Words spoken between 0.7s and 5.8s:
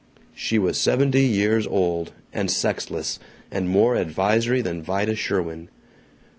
seventy years old, and sexless, and more advisory than Vida Sherwin.